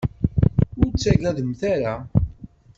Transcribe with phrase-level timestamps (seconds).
[0.83, 1.93] Ur ttagademt ara.